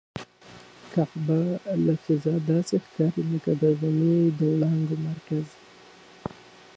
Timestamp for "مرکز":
5.07-5.47